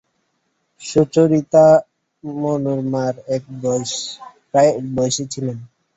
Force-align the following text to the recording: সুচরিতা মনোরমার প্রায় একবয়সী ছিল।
সুচরিতা 0.81 1.65
মনোরমার 2.23 3.13
প্রায় 4.49 4.71
একবয়সী 4.77 5.23
ছিল। 5.33 5.47